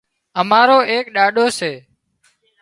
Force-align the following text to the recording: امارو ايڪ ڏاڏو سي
امارو 0.39 0.79
ايڪ 0.91 1.05
ڏاڏو 1.15 1.45
سي 1.59 1.71